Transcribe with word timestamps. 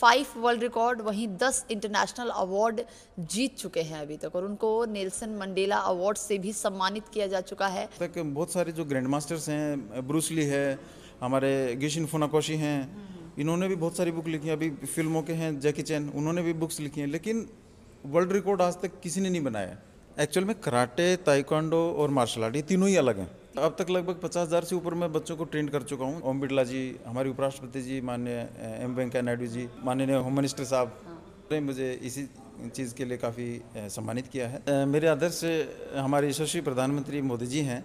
Five 0.00 0.26
world 0.36 0.62
record, 0.62 1.00
वहीं 1.00 1.28
दस 1.28 1.64
international 1.70 2.28
award 2.28 2.80
जीत 3.18 3.56
चुके 3.56 3.80
हैं 3.80 4.00
अभी 4.00 4.16
तक। 4.16 4.36
और 4.36 4.44
उनको 4.44 4.84
नेल्सन 4.84 5.30
मंडेला 5.30 5.76
अवार्ड 5.76 6.16
से 6.16 6.38
भी 6.38 6.52
सम्मानित 6.52 7.08
किया 7.14 7.26
जा 7.26 7.40
चुका 7.40 7.66
है। 7.66 7.88
तक 8.00 8.18
बहुत 8.18 8.52
सारे 8.52 8.72
जो 8.72 8.84
ग्रैंड 8.84 9.06
मास्टर्स 9.06 9.48
हैं 9.48 10.06
ब्रूसली 10.06 10.44
है, 10.44 10.78
हमारे 11.20 11.76
गिशिन 11.76 12.06
फुनाकोशी 12.06 12.54
हैं, 12.54 12.78
इन्होंने 13.38 13.68
भी 13.68 13.76
बहुत 13.76 13.96
सारी 13.96 14.10
बुक 14.10 14.26
लिखी 14.26 14.46
हैं। 14.46 14.56
अभी 14.56 14.70
फ़िल्मों 14.70 15.22
के 15.22 15.32
हैं, 15.32 15.60
जैकी 15.60 15.82
चैन, 15.82 16.08
उन्होंने 16.08 16.42
भी 16.42 16.52
बुक्स 16.52 16.80
लिखी 16.80 17.00
हैं। 17.00 17.08
लेकिन 17.08 17.48
वर्ल्ड 18.06 18.32
रिकॉर्ड 18.32 18.62
आज 18.62 18.74
तक 18.74 19.00
किसी 19.00 19.20
ने 19.20 19.30
नहीं 19.30 19.42
बनाया। 19.42 19.76
एक्चुअल 20.20 20.46
में 20.46 20.60
कराटे, 20.60 21.16
ताइक्वांडो 21.16 21.90
और 21.98 22.10
मार्शल 22.10 22.42
आर्ट, 22.42 22.56
ये 22.56 22.62
तीनों 22.62 22.88
ही 22.88 22.96
अलग 22.96 23.18
हैं। 23.18 23.30
अब 23.56 23.74
तक 23.78 23.90
लगभग 23.90 24.20
पचास 24.22 24.46
हज़ार 24.46 24.64
से 24.64 24.74
ऊपर 24.76 24.94
मैं 24.94 25.12
बच्चों 25.12 25.36
को 25.36 25.44
ट्रेन 25.44 25.68
कर 25.68 25.82
चुका 25.82 26.04
हूँ। 26.04 26.20
ओम 26.22 26.40
बिरला 26.40 26.64
जी 26.64 26.80
हमारे 27.06 27.30
उपराष्ट्रपति 27.30 27.82
जी 27.82 28.00
माननीय 28.00 28.38
एम 28.82 28.94
वेंकैया 28.94 29.22
नायडू 29.22 29.46
जी 29.46 29.68
माननीय 29.84 30.16
होम 30.16 30.36
मिनिस्टर 30.36 30.64
साहब 30.64 30.92
ने 31.52 31.60
मुझे 31.60 31.92
इसी 32.02 32.28
चीज़ 32.68 32.94
के 32.94 33.04
लिए 33.04 33.18
काफ़ी 33.18 33.50
सम्मानित 33.76 34.26
किया 34.26 34.48
है। 34.48 34.84
मेरे 34.86 35.08
आदर्श 35.08 35.44
हमारे 35.96 36.28
यशस्वी 36.28 36.60
प्रधानमंत्री 36.62 37.22
मोदी 37.22 37.46
जी 37.46 37.60
हैं। 37.62 37.84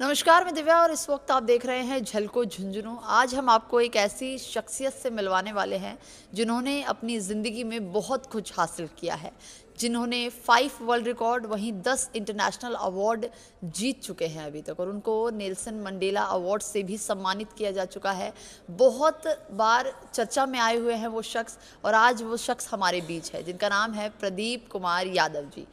नमस्कार, 0.00 0.44
मैं 0.44 0.52
दिव्या 0.54 0.78
और 0.78 0.90
इस 0.90 1.08
वक्त 1.10 1.30
आप 1.30 1.42
देख 1.42 1.64
रहे 1.66 1.82
हैं 1.82 2.02
झलको 2.04 2.44
झुंझुनू। 2.44 2.96
आज 3.02 3.34
हम 3.34 3.48
आपको 3.50 3.80
एक 3.80 3.94
ऐसी 3.96 4.36
शख्सियत 4.38 4.92
से 4.92 5.10
मिलवाने 5.10 5.52
वाले 5.52 5.76
हैं 5.76 5.96
जिन्होंने 6.34 6.82
अपनी 6.84 7.18
ज़िंदगी 7.20 7.64
में 7.64 7.92
बहुत 7.92 8.26
कुछ 8.26 8.52
हासिल 8.58 8.88
किया 8.98 9.14
है, 9.14 9.32
जिन्होंने 9.78 10.28
फाइव 10.28 10.70
वर्ल्ड 10.82 11.06
रिकॉर्ड, 11.06 11.46
वहीं 11.46 11.72
दस 11.82 12.10
इंटरनेशनल 12.16 12.74
अवार्ड 12.74 13.26
जीत 13.64 14.02
चुके 14.02 14.26
हैं 14.26 14.44
अभी 14.46 14.62
तक। 14.62 14.80
और 14.80 14.88
उनको 14.88 15.18
नेल्सन 15.32 15.80
मंडेला 15.82 16.22
अवार्ड 16.22 16.62
से 16.62 16.82
भी 16.82 16.98
सम्मानित 16.98 17.52
किया 17.58 17.70
जा 17.72 17.84
चुका 17.86 18.12
है। 18.12 18.32
बहुत 18.70 19.26
बार 19.54 19.92
चर्चा 20.14 20.46
में 20.46 20.58
आए 20.58 20.76
हुए 20.76 20.94
हैं 20.94 21.08
वो 21.08 21.22
शख्स 21.24 21.58
और 21.84 21.94
आज 21.96 22.22
वो 22.22 22.36
शख्स 22.38 22.72
हमारे 22.72 23.00
बीच 23.02 23.32
है, 23.32 23.42
जिनका 23.42 23.68
नाम 23.70 23.92
है 23.94 24.08
प्रदीप 24.10 24.68
कुमार 24.72 25.06
यादव 25.08 25.50
जी। 25.50 25.66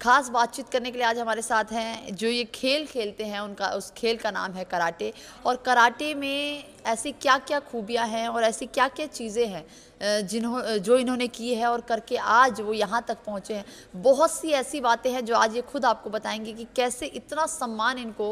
खास 0.00 0.28
बातचीत 0.28 0.68
करने 0.68 0.90
के 0.90 0.98
लिए 0.98 1.06
आज 1.06 1.18
हमारे 1.18 1.42
साथ 1.42 1.72
हैं 1.72 2.14
जो 2.14 2.28
ये 2.28 2.44
खेल 2.44 2.84
खेलते 2.86 3.24
हैं 3.24 3.40
उनका 3.40 3.68
उस 3.68 3.90
खेल 3.90 4.16
का 4.16 4.30
नाम 4.30 4.52
है 4.52 4.64
कराटे। 4.64 5.12
और 5.46 5.56
कराटे 5.56 6.12
में 6.14 6.64
ऐसी 6.86 7.12
क्या 7.12 7.36
क्या 7.40 7.60
खूबियाँ 7.60 8.06
हैं 8.06 8.26
और 8.28 8.44
ऐसी 8.44 8.66
क्या 8.66 8.88
क्या 8.88 9.06
चीज़ें 9.08 9.46
हैं 9.46 10.26
जिन्हों 10.26 10.60
जो 10.78 10.96
इन्होंने 10.98 11.28
की 11.28 11.54
है 11.54 11.66
और 11.66 11.80
करके 11.80 12.16
आज 12.16 12.60
वो 12.60 12.72
यहाँ 12.72 13.04
तक 13.08 13.24
पहुँचे 13.26 13.54
हैं। 13.54 13.64
बहुत 13.96 14.30
सी 14.30 14.50
ऐसी 14.52 14.80
बातें 14.80 15.10
हैं 15.12 15.24
जो 15.24 15.34
आज 15.34 15.56
ये 15.56 15.62
खुद 15.62 15.84
आपको 15.84 16.10
बताएँगे 16.10 16.52
कि 16.52 16.66
कैसे 16.76 17.06
इतना 17.06 17.46
सम्मान 17.46 17.98
इनको 17.98 18.30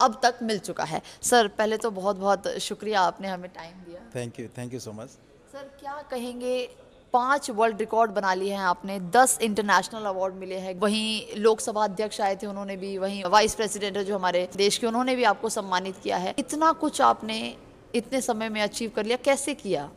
अब 0.00 0.20
तक 0.22 0.38
मिल 0.42 0.58
चुका 0.60 0.84
है। 0.84 1.02
सर 1.22 1.48
पहले 1.48 1.76
तो 1.76 1.90
बहुत 1.92 2.16
बहुत 2.16 2.48
शुक्रिया 2.60 3.00
आपने 3.02 3.28
हमें 3.28 3.50
टाइम 3.50 3.72
दिया। 3.84 4.00
Thank 4.14 4.40
you 4.40 4.48
thank 4.58 4.74
you 4.74 4.80
so 4.80 4.92
much 4.92 5.08
sir 5.52 5.70
क्या 5.80 6.00
कहेंगे 6.10 6.68
पाँच 7.12 7.50
वर्ल्ड 7.50 7.78
रिकॉर्ड 7.80 8.10
बना 8.10 8.32
लिए 8.34 8.52
हैं 8.52 8.60
आपने 8.60 8.98
दस 9.12 9.38
इंटरनेशनल 9.42 10.04
अवार्ड 10.06 10.34
मिले 10.34 10.56
हैं। 10.56 10.74
वहीं 10.80 11.36
लोकसभा 11.36 11.84
अध्यक्ष 11.84 12.20
आए 12.20 12.36
थे 12.36 12.46
उन्होंने 12.46 12.76
भी 12.76 12.96
वहीं 12.98 13.22
वाइस 13.24 13.54
प्रेसिडेंट 13.54 13.96
है 13.96 14.04
जो 14.04 14.14
हमारे 14.14 14.48
देश 14.56 14.78
के 14.78 14.86
उन्होंने 14.86 15.14
भी 15.16 15.24
आपको 15.24 15.48
सम्मानित 15.48 15.96
किया 16.02 16.16
है। 16.16 16.34
इतना 16.38 16.72
कुछ 16.72 17.00
आपने 17.00 17.38
इतने 17.94 18.20
समय 18.20 18.48
में 18.48 18.60
अचीव 18.62 18.90
कर 18.96 19.04
लिया 19.04 19.16
कैसे 19.24 19.54
किया? 19.54 19.88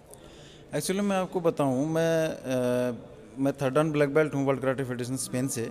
एक्चुअली 0.75 1.01
मैं 1.01 1.17
आपको 1.17 1.39
बताऊँ 1.39 1.85
मैं 1.87 2.27
अ, 2.27 2.95
मैं 3.37 3.53
थर्ड 3.53 3.77
ऑन 3.77 3.91
ब्लैक 3.91 4.13
बेल्ट 4.13 4.35
हूँ 4.35 4.45
वर्ल्ड 4.45 4.61
कराटे 4.61 4.83
फेडरेशन 4.83 5.17
स्पेन 5.17 5.47
से 5.47 5.69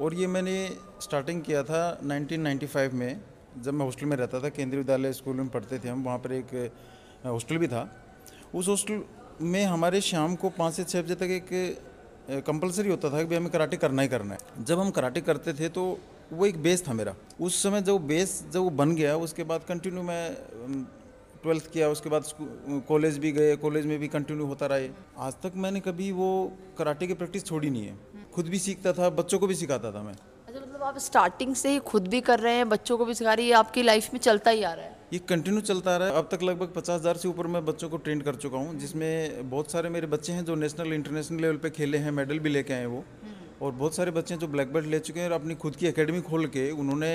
और 0.00 0.14
ये 0.14 0.26
मैंने 0.26 0.56
स्टार्टिंग 1.02 1.42
किया 1.42 1.62
था 1.62 1.82
1995 2.02 2.92
में 2.94 3.20
जब 3.62 3.74
मैं 3.74 3.84
हॉस्टल 3.84 4.06
में 4.06 4.16
रहता 4.16 4.40
था 4.40 4.48
केंद्रीय 4.48 4.78
विद्यालय 4.78 5.12
स्कूल 5.12 5.36
में 5.36 5.48
पढ़ते 5.48 5.78
थे 5.78 5.88
हम 5.88 6.04
वहाँ 6.04 6.18
पर 6.18 6.32
एक 6.32 6.70
हॉस्टल 7.26 7.58
भी 7.58 7.68
था। 7.68 7.88
उस 8.54 8.68
हॉस्टल 8.68 9.02
में 9.40 9.64
हमारे 9.64 10.00
शाम 10.00 10.34
को 10.36 10.48
पाँच 10.50 10.74
से 10.74 10.84
छः 10.84 11.02
बजे 11.02 11.14
तक 11.14 11.30
एक 11.32 12.42
कंपलसरी 12.46 12.90
होता 12.90 13.10
था 13.10 13.22
कि 13.22 13.34
हमें 13.34 13.50
कराटे 13.50 13.76
करना 13.76 14.02
ही 14.02 14.08
करना 14.08 14.34
है। 14.34 14.64
जब 14.64 14.78
हम 14.80 14.90
कराटे 14.90 15.20
करते 15.20 15.52
थे 15.54 15.68
तो 15.70 15.98
वो 16.32 16.46
एक 16.46 16.62
बेस 16.62 16.86
था 16.88 16.92
मेरा। 16.92 17.14
उस 17.40 17.62
समय 17.62 17.82
जब 17.82 18.06
बेस 18.06 18.42
जब 18.52 18.60
वो 18.60 18.70
बन 18.72 18.94
गया, 18.94 19.16
उसके 19.16 19.44
बाद 19.44 19.62
कंटिन्यू 19.68 20.02
मैं 20.02 20.84
ट्वेल्थ 21.42 21.70
किया, 21.72 21.88
उसके 21.88 22.10
बाद 22.10 22.24
कॉलेज 22.88 23.18
भी 23.18 23.32
गए 23.32 23.56
कॉलेज 23.56 23.86
में 23.86 23.98
भी 23.98 24.08
कंटिन्यू 24.08 24.46
होता 24.46 24.66
रहे। 24.66 24.88
आज 25.18 25.34
तक 25.42 25.52
मैंने 25.56 25.80
कभी 25.80 26.10
वो 26.12 26.30
कराटे 26.78 27.06
की 27.06 27.14
प्रैक्टिस 27.14 27.44
छोड़ी 27.46 27.70
नहीं 27.70 27.86
है। 27.86 27.96
खुद 28.34 28.48
भी 28.48 28.58
सीखता 28.58 28.92
था, 28.92 29.10
बच्चों 29.10 29.38
को 29.38 29.46
भी 29.46 29.54
सिखाता 29.54 29.92
था 29.92 30.02
मैं। 30.02 30.12
अच्छा 30.12 30.60
मतलब 30.60 30.82
आप 30.82 30.98
स्टार्टिंग 30.98 31.54
से 31.54 31.70
ही 31.70 31.78
खुद 31.86 32.08
भी 32.08 32.20
कर 32.20 32.40
रहे 32.40 32.54
हैं, 32.54 32.68
बच्चों 32.68 32.98
को 32.98 33.04
भी 33.04 33.14
सिखा 33.14 33.34
रही 33.34 33.48
है 33.48 33.54
आपकी 33.54 33.82
लाइफ 33.82 34.12
में 34.12 34.20
चलता 34.20 34.50
ही 34.50 34.62
आ 34.62 34.72
रहा 34.72 34.84
है। 34.84 34.97
ये 35.12 35.18
कंटिन्यू 35.20 35.60
चलता 35.60 35.96
रहा 35.96 36.08
है। 36.08 36.14
अब 36.14 36.28
तक 36.32 36.42
लगभग 36.42 36.72
पचास 36.72 37.00
हज़ार 37.00 37.16
से 37.16 37.28
ऊपर 37.28 37.46
मैं 37.46 37.64
बच्चों 37.64 37.88
को 37.88 37.96
ट्रेन 37.98 38.20
कर 38.20 38.34
चुका 38.36 38.58
हूँ 38.58 38.78
जिसमें 38.78 39.48
बहुत 39.50 39.70
सारे 39.70 39.88
मेरे 39.88 40.06
बच्चे 40.06 40.32
हैं 40.32 40.44
जो 40.44 40.54
नेशनल 40.54 40.92
इंटरनेशनल 40.92 41.40
लेवल 41.40 41.56
पे 41.56 41.70
खेले 41.70 41.98
हैं 41.98 42.10
मेडल 42.12 42.38
भी 42.38 42.48
लेके 42.48 42.72
आए 42.72 42.80
हैं 42.80 42.86
वो। 42.86 43.04
और 43.62 43.72
बहुत 43.72 43.94
सारे 43.94 44.10
बच्चे 44.10 44.34
हैं 44.34 44.40
जो 44.40 44.48
ब्लैक 44.48 44.72
बेल्ट 44.72 44.86
ले 44.86 44.98
चुके 44.98 45.20
हैं 45.20 45.28
और 45.28 45.34
अपनी 45.34 45.54
खुद 45.54 45.76
की 45.76 45.86
अकेडमी 45.86 46.20
खोल 46.20 46.46
के 46.48 46.70
उन्होंने 46.72 47.08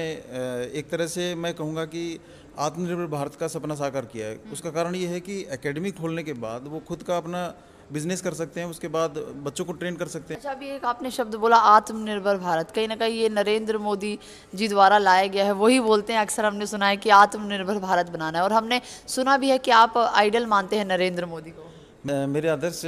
एक 0.74 0.90
तरह 0.92 1.08
से 1.08 1.34
मैं 1.36 1.54
कहूँगा 1.54 1.86
कि 1.86 2.20
आत्मनिर्भर 2.60 3.06
भारत 3.10 3.36
का 3.36 3.48
सपना 3.50 3.76
साकार 3.76 4.06
किया 4.06 4.28
है। 4.28 4.40
उसका 4.54 4.72
कारण 4.72 4.96
ये 4.96 5.08
है 5.08 5.20
कि 5.20 5.44
अकेडमी 5.54 5.92
खोलने 5.94 6.24
के 6.24 6.34
बाद 6.42 6.68
वो 6.68 6.80
खुद 6.88 7.04
का 7.04 7.18
अपना 7.18 7.46
बिज़नेस 7.94 8.22
कर 8.22 8.34
सकते 8.34 8.60
हैं 8.60 8.68
उसके 8.68 8.88
बाद 8.90 9.18
बच्चों 9.44 9.66
को 9.66 9.74
ट्रेन 9.74 9.96
कर 9.96 10.08
सकते 10.08 10.34
हैं। 10.34 10.40
अच्छा 10.40 10.52
अभी 10.52 10.70
एक 10.72 10.86
आपने 10.86 11.12
शब्द 11.12 11.36
बोला 11.38 11.58
आत्मनिर्भर 11.70 12.38
भारत। 12.40 12.72
कहीं 12.72 12.88
ना 12.88 12.96
कहीं 12.96 13.18
ये 13.18 13.30
नरेंद्र 13.32 13.78
मोदी 13.80 14.18
जी 14.54 14.68
द्वारा 14.68 14.98
लाया 15.00 15.28
गया 15.28 15.46
है 15.46 15.52
वही 15.56 15.80
बोलते 15.82 16.14
हैं 16.14 16.20
अक्सर 16.22 16.46
हमने 16.46 16.66
सुना 16.68 16.88
है 16.88 16.98
कि 16.98 17.10
आत्मनिर्भर 17.12 17.80
भारत 17.82 18.10
बनाना 18.10 18.38
है। 18.38 18.44
और 18.44 18.54
हमने 18.54 18.82
सुना 19.10 19.38
भी 19.38 19.50
है 19.50 19.58
कि 19.60 19.72
आप 19.74 19.98
आइडल 19.98 20.46
मानते 20.48 20.78
हैं 20.78 20.86
नरेंद्र 20.88 21.26
मोदी 21.28 21.52
को। 21.52 22.28
मेरे 22.28 22.50
आदर्श 22.50 22.84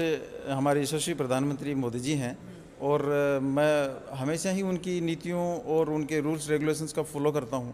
हमारे 0.49 0.81
यशस्वी 0.81 1.13
प्रधानमंत्री 1.15 1.73
मोदी 1.75 1.99
जी 1.99 2.13
हैं 2.17 2.37
और 2.83 3.03
मैं 3.41 3.73
हमेशा 4.17 4.49
ही 4.51 4.61
उनकी 4.63 4.99
नीतियों 5.01 5.45
और 5.75 5.89
उनके 5.91 6.19
रूल्स 6.21 6.49
रेगुलेशंस 6.49 6.93
का 6.93 7.03
फॉलो 7.05 7.31
करता 7.31 7.57
हूँ। 7.57 7.73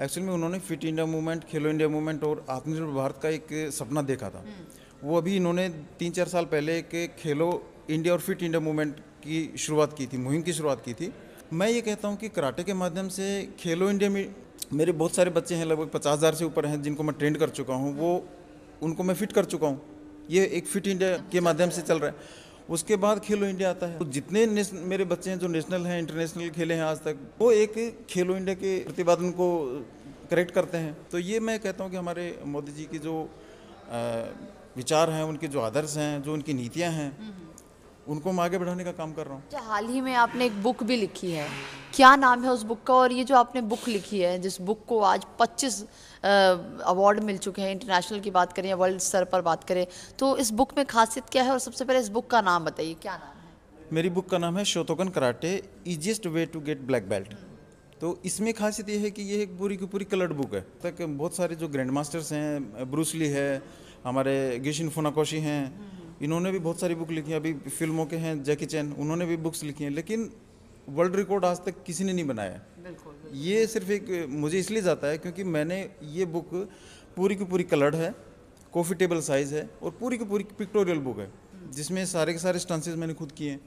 एक्चुअली 0.00 0.26
में 0.26 0.34
उन्होंने 0.34 0.58
fit 0.60 0.84
India 0.84 1.06
movement 1.06 1.44
Khelo 1.44 1.70
India 1.70 1.88
movement 1.88 2.24
और 2.24 2.44
आत्मनिर्भर 2.50 2.92
भारत 2.92 3.18
का 3.22 3.28
एक 3.30 3.46
सपना 3.72 4.02
देखा 4.02 4.30
था। 4.30 4.44
वो 5.04 5.16
अभी 5.16 5.36
इन्होंने 5.36 5.68
तीन 5.98 6.12
चार 6.12 6.28
साल 6.28 6.44
पहले 6.44 6.80
के 6.84 7.06
खेलो 7.18 7.50
इंडिया 7.90 8.14
और 8.14 8.20
फिट 8.20 8.42
इंडिया 8.42 8.60
मूवमेंट 8.60 8.98
की 9.22 9.38
शुरुआत 9.58 9.96
की 9.98 10.06
थी 10.06 10.16
मुहिम 10.18 10.42
की 10.42 10.52
शुरुआत 10.52 10.84
की 10.84 10.92
थी। 10.94 11.12
मैं 11.52 11.68
ये 11.68 11.80
कहता 11.80 12.08
हूँ 12.08 12.16
कि 12.16 12.28
कराटे 12.28 12.62
के 12.64 12.74
माध्यम 12.74 13.08
से 13.08 13.26
खेलो 13.60 13.88
इंडिया 13.90 14.10
में 14.10 14.34
मेरे 14.72 14.92
बहुत 14.92 15.14
सारे 15.14 15.30
बच्चे 15.30 15.54
हैं 15.54 15.64
लगभग 15.64 15.88
पचास 15.88 16.18
हज़ार 16.18 16.34
से 16.34 16.44
ऊपर 16.44 16.66
हैं 16.66 16.80
जिनको 16.82 17.02
मैं 17.02 17.14
ट्रेंड 17.18 17.38
कर 17.38 17.48
चुका 17.50 17.74
हूँ। 17.74 17.94
वो 17.96 18.12
उनको 18.82 19.02
मैं 19.02 19.14
फिट 19.14 19.32
कर 19.32 19.44
चुका 19.44 19.66
हूँ। 19.66 19.80
ये 20.30 20.44
एक 20.54 20.66
फिट 20.66 20.86
इंडिया 20.86 21.16
के 21.32 21.40
माध्यम 21.40 21.70
से 21.70 21.82
चल 21.82 21.98
रहा 21.98 22.10
है। 22.10 22.40
उसके 22.70 22.96
बाद 22.96 23.20
खेलो 23.20 23.46
इंडिया 23.46 23.70
आता 23.70 23.86
है। 23.86 23.98
तो 23.98 24.04
जितने 24.06 24.46
मेरे 24.86 25.04
बच्चे 25.04 25.30
हैं 25.30 25.38
जो 25.38 25.48
नेशनल 25.48 25.86
हैं 25.86 25.98
इंटरनेशनल 25.98 26.50
खेले 26.50 26.74
हैं 26.74 26.82
आज 26.82 27.00
तक 27.00 27.18
वो 27.40 27.50
एक 27.52 28.06
खेलो 28.10 28.36
इंडिया 28.36 28.54
के 28.54 28.78
प्रतिपादन 28.84 29.30
को 29.30 29.48
करेक्ट 30.30 30.50
करते 30.50 30.78
हैं। 30.78 30.96
तो 31.10 31.18
ये 31.18 31.40
मैं 31.40 31.58
कहता 31.60 31.84
हूँ 31.84 31.90
कि 31.90 31.96
हमारे 31.96 32.26
मोदी 32.46 32.72
जी 32.72 32.84
की 32.84 32.98
जो 33.00 33.22
अ, 33.22 34.00
विचार 34.76 35.10
हैं 35.10 35.22
उनके 35.24 35.48
जो 35.48 35.60
आदर्श 35.60 35.96
हैं 35.96 36.22
जो 36.22 36.32
उनकी 36.32 36.54
नीतियाँ 36.54 36.90
हैं 36.92 37.10
उनको 38.08 38.32
मैं 38.32 38.44
आगे 38.44 38.58
बढ़ाने 38.58 38.84
का 38.84 38.92
काम 38.92 39.12
कर 39.12 39.26
रहा 39.26 39.34
हूँ। 39.34 39.42
अच्छा 39.42 39.60
हाल 39.62 39.86
ही 39.86 40.00
में 40.00 40.14
आपने 40.14 40.46
एक 40.46 40.62
बुक 40.62 40.82
भी 40.82 40.96
लिखी 40.96 41.30
है। 41.32 41.46
क्या 41.94 42.14
नाम 42.16 42.44
है 42.44 42.50
उस 42.50 42.62
बुक 42.62 42.82
का? 42.82 42.94
और 42.94 43.12
ये 43.12 43.24
जो 43.24 43.36
आपने 43.36 43.60
बुक 43.62 43.88
लिखी 43.88 44.20
है 44.20 44.38
जिस 44.38 44.60
बुक 44.60 44.84
को 44.88 45.00
आज 45.02 45.26
25 45.40 45.80
अवार्ड 46.24 47.20
मिल 47.20 47.38
चुके 47.38 47.62
हैं 47.62 47.70
इंटरनेशनल 47.72 48.20
की 48.20 48.30
बात 48.30 48.52
करें 48.52 48.68
या 48.68 48.76
वर्ल्ड 48.76 49.00
स्तर 49.00 49.24
पर 49.24 49.40
बात 49.42 49.64
करें 49.64 49.86
तो 50.18 50.36
इस 50.36 50.50
बुक 50.52 50.76
में 50.76 50.84
खासियत 50.86 51.28
क्या 51.32 51.42
है? 51.42 51.50
और 51.50 51.58
सबसे 51.58 51.84
पहले 51.84 52.00
इस 52.00 52.08
बुक 52.08 52.26
का 52.30 52.40
नाम 52.40 52.64
बताइए 52.64 52.94
क्या 53.02 53.16
नाम 53.16 53.28
है? 53.28 53.86
मेरी 53.92 54.10
बुक 54.10 54.28
का 54.30 54.38
नाम 54.38 54.58
है 54.58 54.64
shotokan 54.64 55.08
karate 55.10 55.62
easiest 55.86 56.26
way 56.28 56.46
to 56.46 56.60
get 56.62 56.80
black 56.82 57.08
belt 57.08 57.34
तो 58.00 58.18
इसमें 58.24 58.52
खासियत 58.54 58.88
ये 58.88 58.96
है 58.98 59.10
कि 59.10 59.22
ये 59.22 59.42
एक 59.42 59.58
पूरी 59.58 59.76
की 59.76 59.86
पूरी 59.86 60.04
कलर्ड 60.06 60.32
बुक 60.32 60.54
है। 60.54 60.60
तक 60.82 61.02
बहुत 61.02 61.36
सारे 61.36 61.56
जो 61.56 61.68
ग्रैंड 61.68 61.90
मास्टर्स 61.90 62.32
हैं 62.32 62.90
ब्रूसली 62.90 63.28
है 63.28 63.62
हमारे 64.04 64.58
गिशिन 64.58 64.88
फुनाकोशी 64.88 65.38
हैं। 65.38 65.62
इन्होंने 66.22 66.50
भी 66.52 66.58
बहुत 66.58 66.80
सारी 66.80 66.94
बुक 66.94 67.10
लिखी 67.10 67.30
हैं। 67.30 67.38
अभी 67.38 67.52
फ़िल्मों 67.54 68.06
के 68.06 68.16
हैं 68.16 68.42
जैकी 68.44 68.66
चैन 68.66 68.92
उन्होंने 68.92 69.26
भी 69.26 69.36
बुक्स 69.38 69.62
लिखी 69.64 69.84
हैं। 69.84 69.90
लेकिन 69.90 70.30
वर्ल्ड 70.88 71.16
रिकॉर्ड 71.16 71.44
आज 71.44 71.64
तक 71.64 71.82
किसी 71.84 72.04
ने 72.04 72.12
नहीं 72.12 72.26
बनाया। 72.26 72.60
ये 73.34 73.66
सिर्फ़ 73.66 73.90
एक 73.92 74.26
मुझे 74.30 74.58
इसलिए 74.58 74.82
जाता 74.82 75.06
है 75.06 75.18
क्योंकि 75.18 75.44
मैंने 75.46 75.78
ये 76.12 76.24
बुक 76.26 76.54
पूरी 77.16 77.36
की 77.36 77.44
पूरी 77.44 77.64
कलर्ड 77.64 77.94
है 77.94 78.14
कॉफ़ी 78.72 78.94
टेबल 78.94 79.20
साइज़ 79.20 79.54
है 79.54 79.68
और 79.82 79.90
पूरी 79.90 80.18
की 80.18 80.24
पूरी 80.24 80.44
पिक्टोरियल 80.58 80.98
बुक 80.98 81.18
है 81.18 81.30
जिसमें 81.72 82.04
सारे 82.06 82.32
के 82.32 82.38
सारे 82.38 82.58
स्टांसेज 82.58 82.96
मैंने 82.96 83.14
खुद 83.14 83.32
किए 83.32 83.50
हैं। 83.50 83.60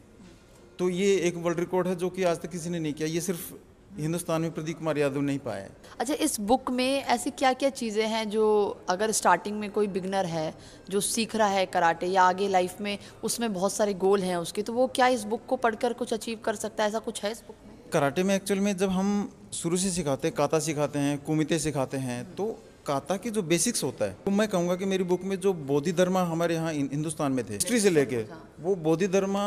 तो 0.79 0.89
ये 0.89 1.15
एक 1.17 1.35
वर्ल्ड 1.38 1.59
रिकॉर्ड 1.59 1.88
है 1.88 1.95
जो 1.95 2.09
कि 2.09 2.23
आज 2.23 2.39
तक 2.39 2.51
किसी 2.51 2.69
ने 2.69 2.79
नहीं 2.79 2.93
किया। 2.93 3.07
ये 3.07 3.21
सिर्फ़ 3.21 3.53
हिंदुस्तान 4.00 4.42
में 4.42 4.51
प्रदीप 4.51 4.77
कुमार 4.77 4.97
यादव 4.97 5.21
नहीं 5.21 5.39
पाए। 5.39 5.69
अच्छा 6.00 6.13
इस 6.13 6.39
बुक 6.39 6.69
में 6.71 7.03
ऐसी 7.03 7.31
क्या 7.31 7.51
क्या 7.53 7.69
चीज़ें 7.69 8.07
हैं 8.07 8.30
जो 8.30 8.45
अगर 8.89 9.12
स्टार्टिंग 9.12 9.59
में 9.59 9.69
कोई 9.71 9.88
बिगनर 9.88 10.25
है 10.25 10.53
जो 10.89 11.01
सीख 11.01 11.36
रहा 11.36 11.47
है 11.47 11.65
कराटे 11.65 12.07
या 12.07 12.24
आगे 12.24 12.47
लाइफ 12.47 12.81
में 12.81 12.97
उसमें 13.24 13.53
बहुत 13.53 13.74
सारे 13.74 13.94
गोल 13.94 14.24
हैं 14.24 14.36
उसके 14.38 14.62
तो 14.62 14.74
वो 14.74 14.88
क्या 14.88 15.07
इस 15.07 15.24
बुक 15.24 15.45
को 15.47 15.56
पढ़कर 15.57 15.94
कुछ 15.94 16.13
अचीव 16.13 16.39
कर 16.45 16.56
सकता 16.56 16.83
है? 16.83 16.89
ऐसा 16.89 17.00
कुछ 17.00 17.24
है 17.24 17.31
इस 17.31 17.42
बुक 17.47 17.56
में? 17.68 17.74
कराटे 17.94 18.24
में 18.24 18.36
एक्चुअल 18.36 18.59
में 18.59 18.75
जब 18.77 18.89
हम 18.89 19.30
शुरू 19.53 19.77
से 19.77 19.92
सिखाते 19.92 20.27
हैं 20.27 20.36
काता 20.38 20.59
सिखाते 20.59 21.00
हैं 21.00 21.18
कुमिते 21.24 21.59
सिखाते 21.59 21.98
हैं 21.98 22.24
तो 22.36 22.45
काता 22.88 23.18
की 23.18 23.30
जो 23.30 23.41
बेसिक्स 23.44 23.83
होता 23.83 24.06
है 24.06 24.18
तो 24.25 24.31
मैं 24.31 24.48
कहूँगा 24.48 24.75
कि 24.75 24.86
मेरी 24.86 25.03
बुक 25.03 25.24
में 25.24 25.39
जो 25.39 25.53
बोधि 25.69 25.91
धर्मा 25.91 26.24
हमारे 26.24 26.56
यहाँ 26.56 26.74
हिंदुस्तान 26.74 27.31
में 27.31 27.44
थे 27.50 27.53
हिस्ट्री 27.53 27.80
से 27.80 27.89
लेके 27.89 28.18
वो 28.59 28.75
बोधि 28.75 29.07
धर्मा 29.07 29.44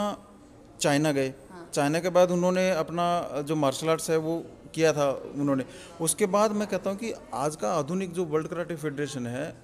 चाइना 0.81 1.13
गए। 1.13 1.33
चाइना 1.73 2.01
के 2.01 2.09
बाद 2.11 2.31
उन्होंने 2.31 2.71
अपना 2.73 3.43
जो 3.43 3.57
मार्शल 3.57 3.89
आर्ट्स 3.89 4.11
है 4.11 4.17
वो 4.19 4.39
किया 4.75 4.93
था 4.93 5.11
उन्होंने। 5.37 5.65
उसके 6.01 6.27
बाद 6.29 6.53
मैं 6.53 6.69
कहता 6.69 6.91
हूँ 6.91 6.99
कि 6.99 7.13
आज 7.35 7.57
का 7.57 7.73
आधुनिक 7.75 8.13
जो 8.13 8.25
वर्ल्ड 8.27 8.49
कराटे 8.49 8.77
फेडरेशन 8.77 9.27
है 9.27 9.55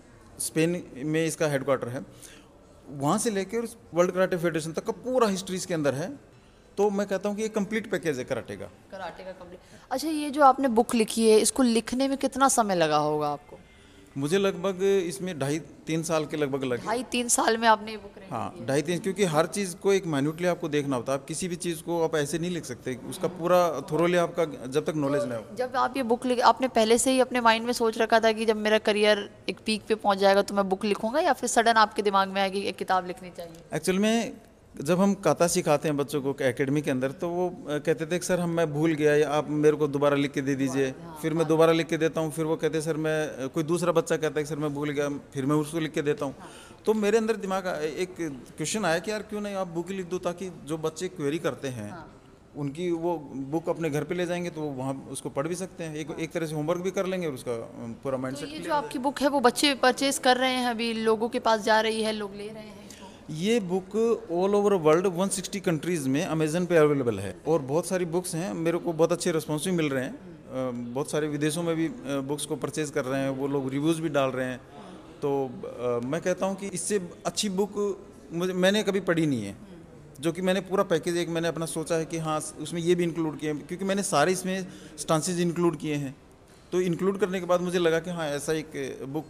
स्पेन 0.41 0.83
में 1.07 1.25
इसका 1.25 1.49
हेडक्वार्टर 1.49 1.89
है, 1.89 2.05
वहाँ 2.91 3.19
से 3.19 3.31
लेकर 3.31 3.69
वर्ल्ड 3.95 4.13
कराटे 4.13 4.37
फेडरेशन 4.37 4.73
तक 4.73 4.85
का 4.85 4.93
पूरा 5.05 5.29
हिस्ट्री 5.29 5.57
इसके 5.57 5.75
अंदर 5.75 5.95
है 5.95 6.09
तो 6.79 6.89
मैं 6.91 7.07
कहता 7.07 7.29
हूँ 7.29 7.37
कि 7.37 7.43
ये 7.43 7.49
कंप्लीट 7.51 7.91
पैकेज 7.91 8.19
है 8.19 8.25
कराटे 8.25 8.57
का। 8.57 8.67
कराटे 8.91 9.25
का 9.25 9.33
कंप्लीट 9.33 9.61
अच्छा 9.91 10.09
ये 10.09 10.31
जो 10.31 10.43
आपने 10.43 10.69
बुक 10.71 10.95
लिखी 10.95 11.29
है, 11.31 11.39
इसको 11.39 11.63
लिखने 11.63 12.09
में 12.09 12.17
कितना 12.19 12.49
समय 12.51 12.75
लगा 12.75 12.97
होगा 12.99 13.29
आपको? 13.29 13.59
मुझे 14.17 14.39
लगभग 14.39 14.83
इसमें 14.83 15.39
ढाई 15.39 15.59
तीन 15.87 16.03
साल 16.03 16.25
के 16.27 16.37
लगभग 16.37 16.65
लगे। 16.65 16.87
ढाई 16.87 17.03
तीन 17.13 17.29
साल 17.29 17.57
में 17.57 17.67
आपने 17.69 17.97
बुक 17.97 18.19
लिखी 18.19 18.29
हाँ 18.31 18.67
ढाई 18.67 18.83
तीन 18.83 18.99
क्योंकि 18.99 19.25
हर 19.27 19.47
चीज़ 19.47 19.75
को 19.77 19.93
एक 19.93 20.07
माइन्यूटली 20.07 20.47
आपको 20.47 20.69
देखना 20.69 20.97
होता 20.97 21.13
है। 21.13 21.19
आप 21.19 21.25
किसी 21.25 21.49
भी 21.49 21.57
चीज़ 21.57 21.83
को 21.83 22.03
आप 22.05 22.15
ऐसे 22.17 22.39
नहीं 22.39 22.51
लिख 22.51 22.65
सकते 22.65 22.95
उसका 23.09 23.29
पूरा 23.31 23.59
थोरोली 23.91 24.17
आपका 24.17 24.45
जब 24.45 24.85
तक 24.85 24.95
नॉलेज 24.97 25.25
ना 25.25 25.37
हो। 25.37 25.57
जब 25.57 25.77
आप 25.77 25.97
ये 25.97 26.03
बुक 26.05 26.27
लिख 26.27 26.41
आपने 26.45 26.69
पहले 26.69 26.99
से 26.99 27.11
ही 27.11 27.21
अपने 27.21 27.41
माइंड 27.41 27.67
में 27.67 27.73
सोच 27.73 27.99
रखा 27.99 28.21
था 28.21 28.33
कि 28.33 28.47
जब 28.47 28.57
मेरा 28.59 28.79
करियर 28.87 29.29
एक 29.49 29.59
पीक 29.67 29.83
पे 29.89 29.95
पहुँच 29.97 30.19
जाएगा 30.19 30.43
तो 30.43 30.55
मैं 30.55 30.69
बुक 30.69 30.85
लिखूँगा 30.85 31.21
या 31.21 31.33
फिर 31.33 31.49
सडन 31.49 31.73
आपके 31.77 32.03
दिमाग 32.03 32.29
में 32.29 32.41
आएगी 32.43 32.61
एक 32.63 32.77
किताब 32.77 33.07
लिखनी 33.07 33.31
चाहिए? 33.37 33.63
एक्चुअल 33.75 33.99
में 33.99 34.33
जब 34.75 35.01
हम 35.01 35.13
काता 35.15 35.47
सिखाते 35.47 35.89
हैं 35.89 35.97
बच्चों 35.97 36.21
को 36.23 36.35
एकेडमी 36.43 36.81
के 36.83 36.91
अंदर 36.91 37.11
तो 37.15 37.29
वो 37.29 37.49
कहते 37.69 38.07
थे 38.07 38.19
सर 38.19 38.41
हम 38.41 38.51
मैं 38.51 38.67
भूल 38.73 38.93
गया 38.95 39.15
या 39.17 39.29
आप 39.31 39.51
मेरे 39.51 39.77
को 39.77 39.87
दोबारा 39.89 40.17
लिख 40.17 40.33
के 40.33 40.43
दे 40.43 40.55
दीजिए। 40.55 40.91
फिर 41.23 41.35
मैं 41.35 41.47
दोबारा 41.47 41.73
लिख 41.73 41.87
के 41.87 41.97
देता 41.97 42.21
हूँ 42.21 42.31
फिर 42.33 42.45
वो 42.45 42.57
कहते 42.57 42.81
सर 42.81 42.97
मैं 42.97 43.49
कोई 43.49 43.65
दूसरा 43.65 43.93
बच्चा 43.93 44.17
कहता 44.17 44.39
है 44.39 44.45
कि 44.45 44.49
सर 44.49 44.59
मैं 44.59 44.73
भूल 44.75 44.91
गया 44.91 45.09
फिर 45.35 45.47
मैं 45.47 45.57
उसको 45.57 45.81
लिख 45.81 45.93
के 45.93 46.03
देता 46.03 46.25
हूँ। 46.25 46.35
तो 46.87 46.95
मेरे 46.95 47.19
अंदर 47.19 47.37
दिमाग 47.37 47.67
एक 47.85 48.17
क्वेश्चन 48.19 48.85
आया 48.85 48.99
कि 48.99 49.11
यार 49.11 49.23
क्यों 49.23 49.41
नहीं 49.41 49.55
आप 49.55 49.69
बुक 49.69 49.91
लिख 49.91 50.09
दो 50.09 50.19
ताकि 50.21 50.51
जो 50.67 50.79
बच्चे 50.81 51.09
क्वेरी 51.11 51.39
करते 51.39 51.69
हैं 51.71 51.91
उनकी 52.57 52.91
वो 52.91 53.17
बुक 53.51 53.69
अपने 53.69 53.91
घर 53.91 54.05
पे 54.05 54.15
ले 54.15 54.27
जाएँगे 54.27 54.51
तो 54.51 54.61
वो 54.61 54.71
वहाँ 54.75 54.95
उसको 55.11 55.31
पढ़ 55.31 55.47
भी 55.49 55.55
सकते 55.57 55.85
हैं। 55.85 55.97
एक 55.97 56.11
एक 56.19 56.33
तरह 56.33 56.47
से 56.47 56.55
होमवर्क 56.55 56.81
भी 56.81 56.91
कर 56.91 57.07
लेंगे 57.07 57.27
और 57.27 57.35
उसका 57.35 57.57
पूरा 58.03 58.19
माइंड 58.19 58.39
तो 58.39 58.47
ये 58.47 58.59
जो 58.59 58.73
आपकी 58.75 58.99
बुक 58.99 59.21
है 59.21 59.29
वो 59.29 59.41
बच्चे 59.41 59.75
परचेज 59.83 60.19
कर 60.25 60.37
रहे 60.37 60.55
हैं 60.55 60.71
अभी 60.71 60.93
लोगों 61.03 61.29
के 61.29 61.39
पास 61.41 61.63
जा 61.63 61.81
रही 61.81 62.03
है 62.03 62.13
लोग 62.13 62.35
ले 62.35 62.49
रहे 62.49 62.63
हैं। 62.63 62.83
ये 63.31 63.59
book 63.61 63.95
all 64.33 64.55
over 64.55 64.75
world 64.75 65.07
160 65.09 65.61
countries 65.61 66.09
में 66.09 66.25
अमेजन 66.25 66.67
पे 66.67 66.77
अवेलेबल 66.77 67.19
है। 67.19 67.35
और 67.49 67.63
बहुत 67.63 67.87
सारी 67.87 68.05
बुक्स 68.05 68.35
हैं, 68.35 68.53
मेरे 68.55 68.79
को 68.79 68.93
बहुत 68.93 69.13
अच्छे 69.13 69.33
रिस्पॉन्स 69.33 69.65
भी 69.65 69.73
मिल 69.73 69.89
रहे 69.89 70.05
हैं। 70.05 70.93
बहुत 70.93 71.11
सारे 71.11 71.29
विदेशों 71.29 71.63
में 71.63 71.75
भी 71.77 71.89
बुक्स 72.23 72.47
को 72.47 72.57
परचेज 72.57 72.91
कर 72.91 73.05
रहे 73.05 73.21
हैं, 73.21 73.31
वो 73.31 73.47
लोग 73.47 73.69
रिव्यूज़ 73.71 74.01
भी 74.03 74.09
डाल 74.09 74.31
रहे 74.31 74.47
हैं। 74.47 74.61
तो 75.23 76.01
मैं 76.05 76.21
कहता 76.21 76.47
हूँ 76.47 76.57
कि 76.57 76.67
इससे 76.67 77.01
अच्छी 77.27 77.49
बुक 77.51 77.73
मुझे, 78.33 78.53
मैंने 78.53 78.83
कभी 78.83 79.01
पढ़ी 79.01 79.27
नहीं 79.27 79.45
है। 79.45 79.57
जो 80.21 80.33
कि 80.33 80.43
मैंने 80.43 80.61
पूरा 80.61 80.83
पैकेज 80.85 81.17
एक 81.17 81.29
मैंने 81.29 81.49
अपना 81.49 81.67
सोचा 81.67 81.95
है 81.95 82.05
कि 82.05 82.19
हाँ 82.19 82.39
उसमें 82.61 82.81
ये 82.81 82.95
भी 82.95 83.05
इंक्लूड 83.05 83.39
किए 83.39 83.53
हैं, 83.53 83.67
क्योंकि 83.67 83.85
मैंने 83.85 84.03
सारे 84.03 84.33
इसमें 84.33 84.67
स्टांसेज 84.99 85.41
इंक्लूड 85.41 85.77
किए 85.77 85.95
हैं। 85.95 86.15
तो 86.73 86.81
इंक्लूड 86.81 87.19
करने 87.19 87.41
के 87.41 87.47
बाद 87.47 87.61
मुझे 87.61 87.79
लगा 87.79 87.99
कि 88.01 88.11
हाँ 88.11 88.29
ऐसा 88.29 88.53
एक 88.53 89.05
बुक 89.09 89.27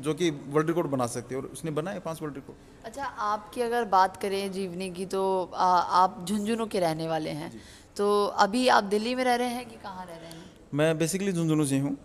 जो 0.00 0.14
कि 0.14 0.30
वर्ल्ड 0.30 0.68
रिकॉर्ड 0.68 0.88
बना 0.90 1.06
सकती 1.08 1.34
है 1.34 1.40
और 1.40 1.46
उसने 1.48 1.70
बनाए 1.70 1.98
पाँच 2.00 2.22
वर्ल्ड 2.22 2.36
रिकॉर्ड 2.36 2.86
अच्छा 2.86 3.04
आपकी 3.04 3.60
अगर 3.62 3.84
बात 3.88 4.16
करें 4.16 4.52
जीवनी 4.52 4.90
की 4.90 5.06
तो 5.06 5.22
आ, 5.54 5.66
आप 5.66 6.24
झुंझुनू 6.28 6.66
के 6.66 6.80
रहने 6.80 7.08
वाले 7.08 7.30
हैं। 7.30 7.52
तो 7.96 8.24
अभी 8.44 8.66
आप 8.68 8.84
दिल्ली 8.84 9.14
में 9.14 9.24
रह 9.24 9.34
रहे 9.34 9.48
हैं 9.48 9.68
कि 9.68 9.76
कहाँ 9.76 10.04
रह 10.06 10.16
रहे 10.16 10.30
हैं? 10.30 10.50
मैं 10.74 10.98
बेसिकली 10.98 11.32
झुंझुनू 11.32 11.64
से 11.66 11.78
हूँ 11.78 11.96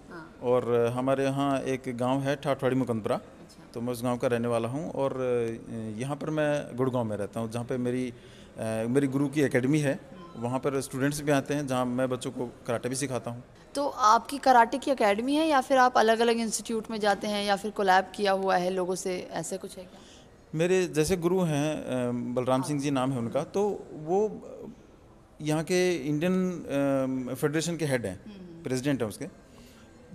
और 0.43 0.91
हमारे 0.95 1.23
यहाँ 1.23 1.59
एक 1.73 1.95
गाँव 1.97 2.19
है 2.21 2.35
ठाठवाड़ी 2.35 2.75
मुकंदपुरा 2.75 3.19
तो 3.73 3.81
मैं 3.81 3.93
उस 3.93 4.03
गाँव 4.03 4.17
का 4.17 4.27
रहने 4.27 4.47
वाला 4.47 4.69
हूँ 4.69 4.91
और 4.93 5.15
यहाँ 5.97 6.15
पर 6.15 6.29
मैं 6.29 6.77
गुड़गांव 6.77 7.03
में 7.05 7.15
रहता 7.17 7.39
हूँ 7.39 7.51
जहाँ 7.51 7.65
पर 7.65 7.77
मेरी 7.77 8.11
मेरी 8.89 9.07
गुरु 9.07 9.27
की 9.29 9.41
एकेडमी 9.41 9.79
है। 9.79 9.99
वहाँ 10.37 10.59
पर 10.59 10.79
स्टूडेंट्स 10.81 11.21
भी 11.21 11.31
आते 11.31 11.53
हैं 11.53 11.65
जहाँ 11.67 11.85
मैं 11.87 12.07
बच्चों 12.09 12.31
को 12.31 12.45
कराटे 12.67 12.89
भी 12.89 12.95
सिखाता 12.95 13.31
हूँ। 13.31 13.43
तो 13.77 13.87
आपकी 14.05 14.37
कराटे 14.39 14.77
की 14.77 14.91
एकेडमी 14.91 15.33
है 15.35 15.45
या 15.47 15.59
फिर 15.61 15.77
आप 15.77 15.97
अलग 15.97 16.19
अलग 16.19 16.39
इंस्टीट्यूट 16.41 16.89
में 16.91 16.99
जाते 16.99 17.27
हैं 17.27 17.43
या 17.45 17.55
फिर 17.55 17.71
कोलैब 17.71 18.05
किया 18.15 18.31
हुआ 18.33 18.55
है 18.57 18.69
लोगों 18.71 18.95
से? 18.95 19.17
ऐसे 19.31 19.57
कुछ 19.57 19.77
है 19.77 19.83
क्या? 19.83 19.99
मेरे 20.53 20.77
जैसे 20.89 21.17
गुरु 21.17 21.41
हैं 21.43 22.33
बलराम 22.35 22.61
सिंह 22.63 22.79
जी 22.81 22.91
नाम 22.91 23.11
है 23.11 23.19
उनका 23.19 23.43
तो 23.51 23.63
वो 24.05 24.19
यहाँ 25.41 25.63
के 25.63 25.79
इंडियन 26.07 27.35
फेडरेशन 27.35 27.77
के 27.77 27.85
हेड 27.85 28.05
हैं 28.05 28.17
प्रेसिडेंट 28.63 29.01
हैं 29.01 29.09
उसके। 29.09 29.27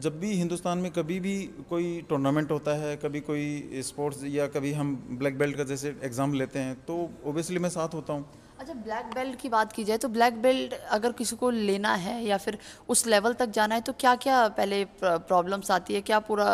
जब 0.00 0.18
भी 0.20 0.32
हिंदुस्तान 0.34 0.78
में 0.78 0.90
कभी 0.92 1.20
भी 1.20 1.38
कोई 1.70 2.00
टूर्नामेंट 2.08 2.50
होता 2.50 2.74
है 2.76 2.96
कभी 2.98 3.20
कोई 3.22 3.82
स्पोर्ट्स 3.86 4.24
या 4.34 4.46
कभी 4.50 4.72
हम 4.72 4.94
ब्लैक 5.20 5.38
बेल्ट 5.38 5.56
का 5.56 5.64
जैसे 5.66 5.94
एग्ज़ाम 6.04 6.34
लेते 6.34 6.58
हैं 6.58 6.74
तो 6.86 6.98
ओबियसली 7.24 7.58
मैं 7.58 7.70
साथ 7.70 7.94
होता 7.94 8.12
हूँ। 8.12 8.24
अच्छा 8.62 8.74
ब्लैक 8.74 9.06
बेल्ट 9.14 9.38
की 9.40 9.48
बात 9.48 9.72
की 9.72 9.84
जाए 9.84 9.98
तो 9.98 10.08
ब्लैक 10.08 10.34
बेल्ट 10.42 10.74
अगर 10.96 11.12
किसी 11.12 11.36
को 11.36 11.50
लेना 11.50 11.94
है 12.02 12.14
या 12.24 12.36
फिर 12.38 12.58
उस 12.88 13.06
लेवल 13.06 13.32
तक 13.34 13.50
जाना 13.50 13.74
है 13.74 13.80
तो 13.80 13.92
क्या 13.92 14.14
क्या 14.16 14.36
पहले 14.58 14.84
प्रॉब्लम्स 15.02 15.70
आती 15.70 15.94
है? 15.94 16.00
क्या 16.00 16.18
पूरा 16.20 16.46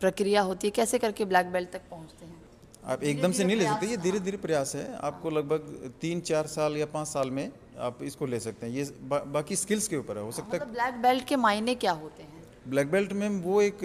प्रक्रिया 0.00 0.42
होती 0.42 0.66
है? 0.66 0.70
कैसे 0.70 0.98
करके 0.98 1.24
ब्लैक 1.24 1.46
बेल्ट 1.52 1.70
तक 1.72 1.88
पहुँचते 1.90 2.26
हैं? 2.26 2.40
आप 2.86 3.02
एकदम 3.04 3.32
से 3.32 3.44
नहीं 3.44 3.56
ले 3.56 3.64
सकते 3.64 3.86
ये 3.86 3.96
धीरे 3.96 4.20
धीरे 4.20 4.36
प्रयास 4.36 4.74
है। 4.76 4.84
आपको 5.00 5.30
लगभग 5.30 5.92
तीन 6.00 6.20
चार 6.30 6.46
साल 6.46 6.76
या 6.76 6.86
पाँच 6.94 7.08
साल 7.08 7.30
में 7.30 7.50
आप 7.80 8.02
इसको 8.02 8.26
ले 8.26 8.40
सकते 8.40 8.66
हैं। 8.66 8.72
ये 8.74 8.84
बा, 9.02 9.18
बाकी 9.18 9.56
स्किल्स 9.56 9.88
के 9.88 9.96
ऊपर 9.96 10.18
है 10.18 10.24
हो 10.24 10.32
सकता 10.32 10.48
है 10.48 10.54
मतलब 10.54 10.72
ब्लैक 10.74 11.02
बेल्ट 11.02 11.26
के 11.28 11.36
मायने 11.46 11.74
क्या 11.76 11.92
होते 12.04 12.22
हैं? 12.22 12.41
ब्लैक 12.68 12.90
बेल्ट 12.90 13.12
में 13.12 13.28
वो 13.42 13.60
एक 13.62 13.78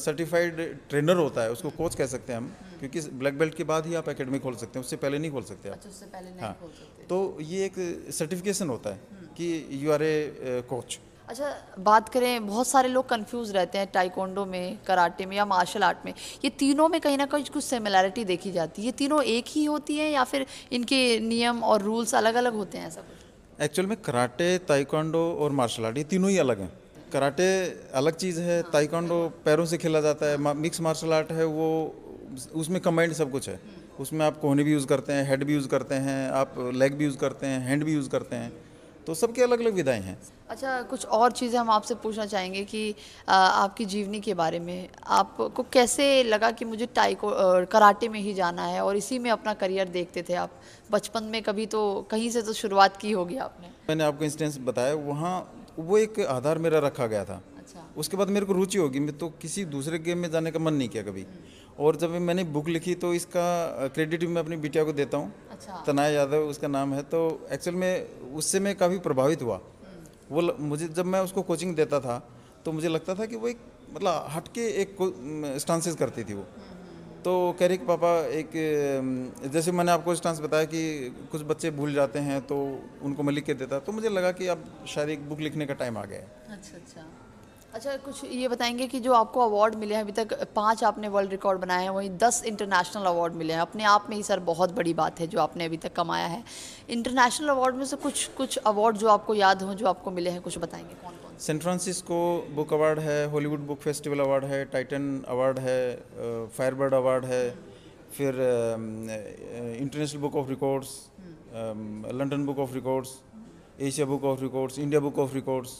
सर्टिफाइड 0.00 0.60
ट्रेनर 0.88 1.16
होता 1.16 1.42
है 1.42 1.52
उसको 1.52 1.70
कोच 1.70 1.94
कह 1.94 2.06
सकते 2.06 2.32
हैं 2.32 2.38
हम 2.38 2.52
क्योंकि 2.80 3.00
ब्लैक 3.14 3.38
बेल्ट 3.38 3.54
के 3.54 3.64
बाद 3.64 3.86
ही 3.86 3.94
आप 3.94 4.08
एकेडमी 4.08 4.38
खोल 4.38 4.54
सकते 4.56 4.78
हैं 4.78 4.84
उससे 4.84 4.96
पहले 4.96 5.18
नहीं 5.18 5.30
खोल 5.30 5.42
सकते 5.42 5.68
आप। 5.68 5.74
अच्छा 5.74 5.88
उससे 5.88 6.06
पहले 6.06 6.30
नहीं 6.30 6.40
हाँ। 6.40 6.52
खोल 6.60 6.70
सकते। 6.70 7.06
तो 7.06 7.38
ये 7.40 7.64
एक 7.64 7.74
सर्टिफिकेशन 8.14 8.68
होता 8.68 8.90
है 8.90 9.00
कि 9.36 9.80
यू 9.82 9.92
आर 9.92 10.02
ए 10.02 10.62
कोच 10.68 10.98
अच्छा 11.28 11.50
बात 11.80 12.08
करें 12.08 12.46
बहुत 12.46 12.66
सारे 12.66 12.88
लोग 12.88 13.08
कंफ्यूज 13.08 13.50
रहते 13.50 13.78
हैं 13.78 13.86
टाइकोंडो 13.92 14.44
में 14.46 14.78
कराटे 14.86 15.26
में 15.26 15.36
या 15.36 15.44
मार्शल 15.46 15.82
आर्ट 15.82 16.04
में। 16.04 16.12
ये 16.44 16.50
तीनों 16.58 16.88
में 16.88 17.00
कहीं 17.00 17.18
ना 17.18 17.26
कहीं 17.26 17.44
कुछ 17.44 17.64
सिमिलैरिटी 17.64 18.24
देखी 18.24 18.52
जाती 18.52 18.82
है। 18.82 18.86
ये 18.86 18.92
तीनों 18.92 19.22
एक 19.24 19.44
ही 19.48 19.64
होती 19.64 19.96
हैं 19.96 20.10
या 20.10 20.24
फिर 20.24 20.46
इनके 20.72 21.20
नियम 21.20 21.62
और 21.64 21.82
रूल्स 21.82 22.14
अलग 22.14 22.34
अलग 22.34 22.54
होते 22.54 22.78
हैं 22.78 22.86
ऐसा 22.86 23.00
कुछ? 23.00 23.62
एक्चुअल 23.62 23.88
में 23.88 23.96
कराटे 24.00 24.56
ताइक्वांडो 24.68 25.30
और 25.34 25.52
मार्शल 25.52 25.84
आर्ट 25.84 25.98
ये 25.98 26.04
तीनों 26.04 26.30
ही 26.30 26.38
अलग 26.38 26.60
हैं। 26.60 26.72
कराटे 27.14 27.46
अलग 27.94 28.16
चीज़ 28.16 28.40
है 28.40 28.60
ताइक्वांडो 28.72 29.18
पैरों 29.44 29.64
से 29.66 29.78
खेला 29.78 30.00
जाता 30.00 30.26
है 30.26 30.54
मिक्स 30.56 30.80
मार्शल 30.80 31.12
आर्ट 31.12 31.32
है 31.32 31.44
वो 31.52 31.70
उसमें 32.54 32.80
कंबाइंड 32.82 33.12
सब 33.14 33.30
कुछ 33.30 33.48
है। 33.48 33.58
उसमें 34.00 34.24
आप 34.26 34.38
कोहनी 34.40 34.62
भी 34.64 34.72
यूज़ 34.72 34.86
करते 34.86 35.12
हैं 35.12 35.28
हेड 35.28 35.44
भी 35.44 35.54
यूज़ 35.54 35.68
करते 35.68 35.94
हैं 36.04 36.30
आप 36.34 36.54
लेग 36.74 36.94
भी 36.94 37.04
यूज़ 37.04 37.18
करते 37.18 37.46
हैं 37.46 37.60
हैंड 37.66 37.84
भी 37.84 37.92
यूज़ 37.94 38.08
करते 38.10 38.36
हैं 38.36 38.52
तो 39.06 39.14
सबके 39.14 39.42
अलग 39.42 39.60
अलग 39.60 39.74
विधाएँ 39.74 40.00
हैं। 40.02 40.16
अच्छा 40.50 40.80
कुछ 40.82 41.04
और 41.06 41.32
चीज़ें 41.32 41.58
हम 41.58 41.70
आपसे 41.70 41.94
पूछना 42.02 42.26
चाहेंगे 42.26 42.64
कि 42.64 42.94
आ, 43.28 43.34
आपकी 43.34 43.84
जीवनी 43.84 44.20
के 44.20 44.34
बारे 44.34 44.58
में 44.60 44.88
आपको 45.18 45.62
कैसे 45.72 46.22
लगा 46.24 46.50
कि 46.50 46.64
मुझे 46.64 46.86
टाइको 46.94 47.30
कराटे 47.72 48.08
में 48.08 48.20
ही 48.20 48.34
जाना 48.34 48.66
है 48.66 48.84
और 48.84 48.96
इसी 48.96 49.18
में 49.18 49.30
अपना 49.30 49.54
करियर 49.54 49.88
देखते 49.88 50.22
थे 50.28 50.34
आप? 50.34 50.50
बचपन 50.90 51.24
में 51.24 51.42
कभी 51.42 51.66
तो 51.66 51.80
कहीं 52.10 52.30
से 52.30 52.42
तो 52.42 52.52
शुरुआत 52.54 52.96
की 52.96 53.12
होगी 53.12 53.36
आपने। 53.38 53.68
मैंने 53.88 54.04
आपको 54.04 54.24
इंस्टेंस 54.24 54.58
बताया 54.62 54.94
वहाँ 55.06 55.36
वो 55.78 55.98
एक 55.98 56.20
आधार 56.20 56.58
मेरा 56.58 56.78
रखा 56.78 57.06
गया 57.06 57.24
था। 57.24 57.42
अच्छा। 57.58 57.90
उसके 57.96 58.16
बाद 58.16 58.28
मेरे 58.28 58.46
को 58.46 58.52
रुचि 58.52 58.78
होगी 58.78 59.00
मैं 59.00 59.18
तो 59.18 59.28
किसी 59.28 59.64
दूसरे 59.64 59.98
गेम 59.98 60.18
में 60.18 60.30
जाने 60.30 60.50
का 60.50 60.58
मन 60.58 60.74
नहीं 60.74 60.88
किया 60.88 61.02
कभी। 61.02 61.26
और 61.78 61.96
जब 61.96 62.10
मैंने 62.10 62.44
बुक 62.44 62.68
लिखी 62.68 62.94
तो 62.94 63.14
इसका 63.14 63.88
क्रेडिट 63.88 64.20
भी 64.20 64.26
मैं 64.26 64.42
अपनी 64.42 64.56
बिटिया 64.56 64.84
को 64.84 64.92
देता 64.92 65.16
हूँ। 65.16 65.32
अच्छा। 65.50 65.84
तनाया 65.86 66.10
यादव 66.10 66.36
उसका 66.36 66.68
नाम 66.68 66.94
है 66.94 67.02
तो 67.02 67.48
एक्चुअल 67.52 67.76
में 67.76 68.20
उससे 68.34 68.60
मैं 68.60 68.76
काफ़ी 68.76 68.98
प्रभावित 68.98 69.42
हुआ। 69.42 69.60
वो 70.30 70.40
ल- 70.40 70.56
मुझे 70.60 70.88
जब 70.88 71.06
मैं 71.06 71.20
उसको 71.20 71.42
कोचिंग 71.42 71.76
देता 71.76 72.00
था 72.00 72.28
तो 72.64 72.72
मुझे 72.72 72.88
लगता 72.88 73.14
था 73.14 73.26
कि 73.26 73.36
वो 73.36 73.48
एक 73.48 73.58
मतलब 73.94 74.26
हटके 74.28 74.60
एक 74.60 74.96
स्टांसेस 75.58 75.94
करती 75.94 76.24
थी 76.24 76.34
वो। 76.34 76.46
तो 77.24 77.32
कह 77.58 77.66
रही 77.66 77.78
कि 77.78 77.84
पापा, 77.86 78.08
एक 78.30 79.50
जैसे 79.52 79.72
मैंने 79.72 79.92
आपको 79.92 80.14
स्टांस 80.14 80.40
बताया 80.40 80.64
कि 80.64 80.80
कुछ 81.32 81.42
बच्चे 81.42 81.70
भूल 81.70 81.94
जाते 81.94 82.18
हैं 82.18 82.40
तो 82.46 82.56
उनको 83.02 83.22
मैं 83.22 83.32
लिख 83.34 83.44
के 83.44 83.54
देता 83.54 83.78
तो 83.78 83.92
मुझे 83.92 84.08
लगा 84.08 84.32
कि 84.32 84.46
अब 84.46 84.64
शायद 84.88 85.08
एक 85.10 85.28
बुक 85.28 85.40
लिखने 85.40 85.66
का 85.66 85.74
टाइम 85.74 85.98
आ 85.98 86.04
गया 86.04 86.18
है। 86.18 86.26
अच्छा 86.50 86.76
अच्छा। 86.76 87.06
अच्छा 87.74 87.96
कुछ 87.96 88.24
ये 88.24 88.48
बताएँगे 88.48 88.86
कि 88.86 89.00
जो 89.00 89.12
आपको 89.12 89.40
अवार्ड 89.40 89.74
मिले 89.74 89.94
हैं, 89.94 90.02
अभी 90.02 90.12
तक 90.12 90.32
पाँच 90.56 90.84
आपने 90.84 91.08
वर्ल्ड 91.08 91.30
रिकॉर्ड 91.30 91.60
बनाए 91.60 91.82
हैं, 91.82 91.90
वहीं 91.90 92.10
दस 92.18 92.42
इंटरनेशनल 92.46 93.04
अवार्ड 93.04 93.34
मिले 93.34 93.52
हैं। 93.52 93.60
अपने 93.60 93.84
आप 93.84 94.06
में 94.10 94.16
ही 94.16 94.22
सर 94.22 94.40
बहुत 94.42 94.72
बड़ी 94.72 94.94
बात 94.94 95.20
है 95.20 95.26
जो 95.26 95.40
आपने 95.40 95.64
अभी 95.64 95.76
तक 95.76 95.92
कमाया 95.92 96.26
है। 96.26 96.42
इंटरनेशनल 96.90 97.48
अवार्ड 97.48 97.76
में 97.76 97.84
से 97.84 97.96
कुछ 97.96 98.26
कुछ 98.36 98.56
अवार्ड 98.56 98.96
जो 98.96 99.08
आपको 99.08 99.34
याद 99.34 99.62
हो, 99.62 99.74
जो 99.74 99.86
आपको 99.86 100.10
मिले 100.10 100.30
हैं, 100.30 100.40
कुछ 100.42 100.58
बताएँगे 100.58 100.94
कौन 101.02 101.16
सैन 101.44 101.58
फ्रांसिस्को 101.58 102.18
बुक 102.56 102.72
अवार्ड 102.72 102.98
है 103.04 103.16
हॉलीवुड 103.30 103.60
बुक 103.66 103.78
फेस्टिवल 103.80 104.20
अवार्ड 104.20 104.44
है 104.50 104.64
टाइटन 104.74 105.08
अवार्ड 105.28 105.58
है 105.60 105.80
फायरबर्ड 106.58 106.94
अवार्ड 106.94 107.24
है 107.32 107.40
फिर 108.12 108.38
international 109.80 110.20
book 110.20 110.36
of 110.42 110.48
records 110.50 110.94
London 112.20 112.46
book 112.46 112.58
of 112.58 112.74
records 112.74 113.12
Asia 113.88 114.06
book 114.06 114.24
of 114.32 114.40
records 114.42 114.78
India 114.78 115.00
book 115.00 115.18
of 115.26 115.34
records 115.34 115.76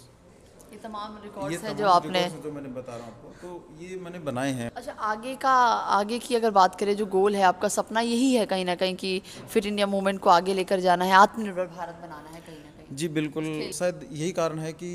ये 0.72 0.78
तमाम 0.84 1.16
रिकॉर्ड्स 1.24 1.64
हैं 1.64 1.76
जो 1.76 1.88
आपने 1.88 2.28
जो 2.44 2.52
मैंने 2.52 2.68
बता 2.76 2.96
रहा 2.96 3.06
हूँ 3.06 3.14
आपको। 3.14 3.28
तो 3.40 3.82
ये 3.82 3.96
मैंने 4.04 4.18
बनाए 4.28 4.52
हैं। 4.60 4.70
अच्छा 4.76 4.92
आगे 5.08 5.34
का 5.42 5.56
आगे 5.96 6.18
की 6.28 6.34
अगर 6.34 6.50
बात 6.60 6.78
करें 6.80 6.94
जो 6.96 7.06
गोल 7.18 7.36
है 7.36 7.42
आपका 7.54 7.68
सपना 7.74 8.00
यही 8.12 8.32
है 8.34 8.46
कहीं 8.46 8.64
ना 8.64 8.74
कहीं 8.76 8.94
कि 8.96 9.20
फिट 9.48 9.66
इंडिया 9.66 9.86
मूवमेंट 9.86 10.20
को 10.20 10.30
आगे 10.30 10.54
लेकर 10.54 10.80
जाना 10.86 11.04
है 11.04 11.12
आत्मनिर्भर 11.18 11.66
भारत 11.76 12.00
बनाना 12.02 12.30
है 12.30 12.40
कहीं 12.40 12.56
ना 12.56 12.70
कहीं। 12.70 12.96
जी 12.96 13.08
बिल्कुल। 13.18 13.44
शायद 13.74 14.08
यही 14.12 14.32
कारण 14.38 14.58
है 14.58 14.72
कि 14.82 14.90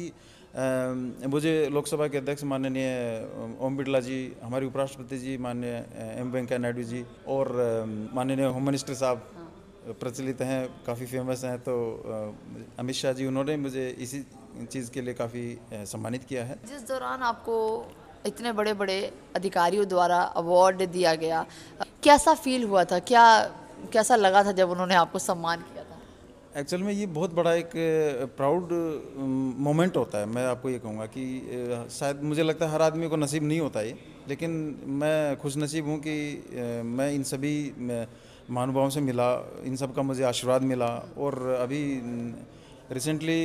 मुझे 0.53 1.69
लोकसभा 1.69 2.07
के 2.07 2.17
अध्यक्ष 2.17 2.43
माननीय 2.43 3.57
ओम 3.61 3.75
बिरला 3.77 3.99
जी 3.99 4.17
हमारे 4.43 4.65
उपराष्ट्रपति 4.65 5.17
जी 5.17 5.37
माननीय 5.37 5.75
एम 6.19 6.31
वेंकैया 6.31 6.59
नायडू 6.59 6.83
जी 6.83 7.03
और 7.27 7.51
माननीय 8.13 8.45
होम 8.47 8.65
मिनिस्टर 8.65 8.93
साहब 8.93 9.17
प्रचलित 9.99 10.41
हैं 10.41 10.61
काफ़ी 10.85 11.05
फ़ेमस 11.05 11.43
हैं 11.45 11.57
तो 11.59 11.75
अमित 12.79 12.95
शाह 12.95 13.13
जी 13.13 13.25
उन्होंने 13.25 13.57
मुझे 13.57 13.87
इसी 13.99 14.25
चीज़ 14.65 14.89
के 14.91 15.01
लिए 15.01 15.13
काफ़ी 15.13 15.45
सम्मानित 15.73 16.23
किया 16.23 16.43
है। 16.45 16.57
जिस 16.67 16.87
दौरान 16.87 17.21
आपको 17.23 17.55
इतने 18.25 18.51
बड़े 18.51 18.73
बड़े 18.73 18.99
अधिकारियों 19.35 19.87
द्वारा 19.87 20.21
अवार्ड 20.35 20.85
दिया 20.87 21.13
गया 21.15 21.45
कैसा 22.03 22.33
फील 22.35 22.63
हुआ 22.63 22.83
था? 22.83 22.99
क्या 23.01 23.25
कैसा 23.93 24.15
लगा 24.15 24.43
था 24.43 24.51
जब 24.53 24.69
उन्होंने 24.69 24.95
आपको 24.95 25.19
सम्मान 25.19 25.61
किया? 25.61 25.78
एक्चुअल 26.59 26.81
में 26.83 26.91
ये 26.93 27.05
बहुत 27.07 27.33
बड़ा 27.33 27.53
एक 27.53 27.71
प्राउड 28.37 28.69
मोमेंट 29.59 29.97
होता 29.97 30.17
है। 30.17 30.25
मैं 30.25 30.45
आपको 30.45 30.69
ये 30.69 30.79
कहूँगा 30.79 31.05
कि 31.05 31.23
शायद 31.91 32.23
मुझे 32.23 32.43
लगता 32.43 32.65
है 32.65 32.71
हर 32.71 32.81
आदमी 32.81 33.07
को 33.09 33.15
नसीब 33.15 33.43
नहीं 33.43 33.59
होता 33.59 33.81
ये, 33.81 33.95
लेकिन 34.27 34.51
मैं 34.99 35.37
खुश 35.37 35.57
नसीब 35.57 35.85
हूँ 35.85 35.97
कि 35.99 36.15
मैं 36.85 37.11
इन 37.11 37.23
सभी 37.23 37.55
महानुभावों 37.79 38.89
से 38.89 39.01
मिला, 39.01 39.29
इन 39.63 39.75
सब 39.75 39.95
का 39.95 40.01
मुझे 40.01 40.23
आशीर्वाद 40.23 40.61
मिला 40.63 40.91
और 41.17 41.39
अभी 41.61 41.83
रिसेंटली 42.91 43.39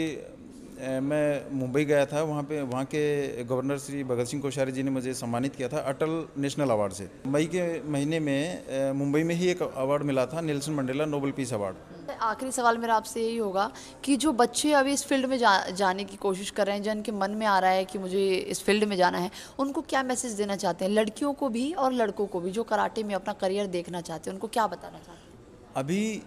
मैं 1.03 1.51
मुंबई 1.53 1.85
गया 1.85 2.05
था 2.07 2.23
वहाँ 2.23 2.43
पे 2.43 2.61
वहाँ 2.63 2.85
के 2.85 3.45
गवर्नर 3.45 3.79
श्री 3.79 4.03
भगत 4.05 4.27
सिंह 4.27 4.43
कोश्यारी 4.43 4.73
जी 4.73 4.83
ने 4.83 4.91
मुझे 4.91 5.15
सम्मानित 5.15 5.55
किया 5.55 5.69
था 5.69 5.79
अटल 5.83 6.27
नेशनल 6.39 6.71
अवार्ड 6.71 6.93
से। 6.93 7.09
मई 7.27 7.47
के 7.47 7.63
महीने 7.91 8.21
में 8.21 8.93
मुंबई 8.93 9.23
में 9.23 9.35
ही 9.35 9.49
एक 9.49 9.63
अवार्ड 9.63 10.03
मिला 10.03 10.27
था 10.27 10.41
Nelson 10.41 10.73
Mandela 10.73 11.05
Nobel 11.07 11.31
peace 11.31 11.53
award. 11.55 12.11
आखिरी 12.21 12.51
सवाल 12.53 12.79
मेरा 12.79 12.95
आपसे 12.95 13.23
यही 13.23 13.37
होगा 13.37 13.71
कि 14.05 14.17
जो 14.17 14.33
बच्चे 14.33 14.73
अभी 14.73 14.93
इस 14.93 15.05
फ़ील्ड 15.05 15.27
में 15.27 15.37
जा, 15.39 15.59
जाने 15.71 16.05
की 16.05 16.17
कोशिश 16.17 16.51
कर 16.51 16.67
रहे 16.67 16.77
हैं 16.77 16.83
जिनके 16.83 17.13
मन 17.13 17.31
में 17.31 17.47
आ 17.47 17.59
रहा 17.59 17.71
है 17.71 17.85
कि 17.85 17.99
मुझे 17.99 18.27
इस 18.35 18.63
फ़ील्ड 18.65 18.85
में 18.85 18.97
जाना 18.97 19.19
है 19.19 19.31
उनको 19.59 19.81
क्या 19.83 20.03
मैसेज 20.03 20.33
देना 20.33 20.57
चाहते 20.57 20.85
हैं? 20.85 20.93
लड़कियों 20.93 21.33
को 21.33 21.49
भी 21.49 21.73
और 21.73 21.93
लड़कों 21.93 22.27
को 22.27 22.41
भी 22.41 22.51
जो 22.51 22.63
कराटे 22.65 23.03
में 23.03 23.15
अपना 23.15 23.33
करियर 23.33 23.67
देखना 23.69 24.01
चाहते 24.01 24.31
हैं 24.31 24.35
उनको 24.37 24.49
क्या 24.49 24.67
बताना 24.67 24.99
चाहते 24.99 25.13
हैं? 25.13 25.33
अभी 25.77 26.23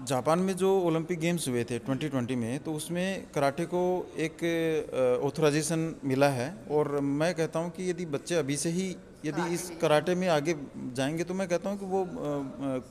जापान 0.00 0.38
में 0.38 0.54
जो 0.56 0.68
ओलंपिक 0.80 1.18
गेम्स 1.20 1.48
हुए 1.48 1.62
थे 1.64 1.78
2020 1.80 2.36
में 2.36 2.58
तो 2.64 2.72
उसमें 2.74 3.26
कराटे 3.34 3.64
को 3.64 3.80
एक 4.18 4.42
ऑथराइजेशन 5.24 5.94
मिला 6.04 6.28
है। 6.28 6.48
और 6.70 6.88
मैं 7.00 7.34
कहता 7.34 7.58
हूँ 7.58 7.70
कि 7.70 7.88
यदि 7.90 8.06
बच्चे 8.06 8.34
अभी 8.34 8.56
से 8.56 8.70
ही 8.70 8.88
यदि 9.24 9.54
इस 9.54 9.70
कराटे 9.80 10.14
में। 10.14 10.26
आगे 10.28 10.54
जाएँगे 10.94 11.24
तो 11.24 11.34
मैं 11.34 11.48
कहता 11.48 11.70
हूँ 11.70 11.78
कि 11.78 11.86
वो 11.86 12.00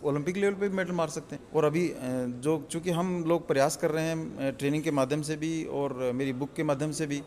ओलंपिक 0.09 0.37
लेवल 0.37 0.53
पे 0.53 0.69
भी 0.69 0.75
मेडल 0.77 0.93
मार 0.93 1.09
सकते 1.09 1.35
हैं। 1.35 1.51
और 1.55 1.65
अभी 1.65 1.91
जो 2.39 2.57
चूँकि 2.71 2.91
हम 2.91 3.23
लोग 3.27 3.47
प्रयास 3.47 3.77
कर 3.77 3.91
रहे 3.91 4.05
हैं 4.05 4.53
ट्रेनिंग 4.53 4.83
के 4.83 4.91
माध्यम 4.91 5.21
से 5.21 5.35
भी 5.37 5.53
और 5.73 5.99
मेरी 6.15 6.33
बुक 6.35 6.53
के 6.55 6.63
माध्यम 6.63 6.91
से 6.91 7.07
भी 7.07 7.21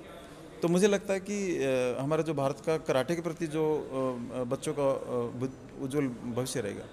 तो 0.62 0.68
मुझे 0.68 0.88
लगता 0.88 1.12
है 1.12 1.20
कि 1.20 1.36
हमारा 2.00 2.22
जो 2.22 2.34
भारत 2.34 2.62
का 2.66 2.76
कराटे 2.86 3.14
के 3.14 3.22
प्रति 3.22 3.46
जो 3.48 3.64
बच्चों 4.48 4.74
का 4.78 4.90
उज्जवल 5.82 6.08
भविष्य 6.34 6.60
रहेगा। 6.60 6.84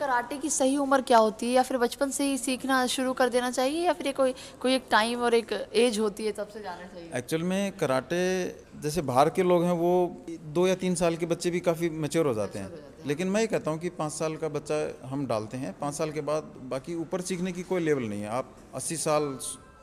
कराटे 0.00 0.38
की 0.38 0.50
सही 0.50 0.76
उम्र 0.78 1.00
क्या 1.02 1.18
होती 1.18 1.46
है? 1.46 1.52
या 1.52 1.62
फिर 1.62 1.78
बचपन 1.78 2.10
से 2.10 2.24
ही 2.24 2.38
सीखना 2.38 2.86
शुरू 2.86 3.12
कर 3.12 3.28
देना 3.28 3.50
चाहिए 3.50 3.86
या 3.86 3.92
फिर 3.92 4.06
ये 4.06 4.12
कोई 4.12 4.34
कोई 4.60 4.74
एक 4.74 4.84
टाइम 4.90 5.22
और 5.22 5.34
एक 5.34 5.52
एज 5.76 5.98
होती 5.98 6.26
है 6.26 6.32
तब 6.32 6.48
से 6.48 6.62
जाना 6.62 6.86
चाहिए? 6.86 7.10
एक्चुअल 7.14 7.42
में 7.42 7.72
कराटे 7.78 8.20
जैसे 8.82 9.02
बाहर 9.02 9.30
के 9.30 9.42
लोग 9.42 9.64
हैं 9.64 9.72
वो 9.78 9.92
दो 10.54 10.66
या 10.66 10.74
तीन 10.74 10.94
साल 10.94 11.16
के 11.16 11.26
बच्चे 11.26 11.50
भी 11.50 11.60
काफ़ी 11.60 11.90
मेच्योर 11.98 12.26
हो 12.26 12.34
जाते 12.34 12.58
हैं। 12.58 12.88
लेकिन 13.06 13.28
मैं 13.28 13.40
ये 13.40 13.46
कहता 13.46 13.70
हूँ 13.70 13.78
कि 13.78 13.88
पाँच 13.90 14.12
साल 14.12 14.36
का 14.36 14.48
बच्चा 14.50 15.08
हम 15.08 15.26
डालते 15.26 15.56
हैं। 15.56 15.72
पाँच 15.80 15.94
साल 15.94 16.12
के 16.12 16.20
बाद 16.22 16.52
बाकी 16.70 16.94
ऊपर 16.96 17.20
सीखने 17.22 17.52
की 17.52 17.62
कोई 17.62 17.80
लेवल 17.80 18.02
नहीं 18.04 18.22
है। 18.22 18.28
आप 18.30 18.54
अस्सी 18.74 18.96
साल 18.98 19.38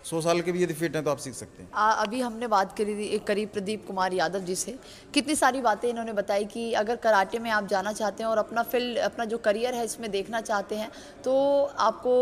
सौ 0.09 0.21
साल 0.21 0.41
के 0.41 0.51
भी 0.51 0.63
यदि 0.63 0.73
फिट 0.73 0.95
हैं 0.95 1.03
तो 1.03 1.11
आप 1.11 1.17
सीख 1.19 1.33
सकते 1.33 1.63
हैं। 1.63 1.69
आ, 1.73 1.91
अभी 1.91 2.21
हमने 2.21 2.47
बात 2.47 2.77
करी 2.77 2.95
थी 2.95 3.05
एक 3.15 3.23
करीब 3.27 3.49
प्रदीप 3.49 3.85
कुमार 3.87 4.13
यादव 4.13 4.39
जी 4.41 4.55
से। 4.55 4.77
कितनी 5.13 5.35
सारी 5.35 5.61
बातें 5.61 5.89
इन्होंने 5.89 6.13
बताई 6.13 6.45
कि 6.47 6.71
अगर 6.75 6.95
कराटे 6.97 7.39
में 7.39 7.49
आप 7.51 7.67
जाना 7.67 7.93
चाहते 7.93 8.23
हैं 8.23 8.29
और 8.29 8.37
अपना 8.37 8.63
फ़ील्ड 8.65 8.97
अपना 8.99 9.25
जो 9.25 9.37
करियर 9.39 9.75
है 9.75 9.85
इसमें 9.85 10.09
देखना 10.11 10.41
चाहते 10.43 10.75
हैं 10.75 10.91
तो 11.23 11.33
आपको 11.81 12.13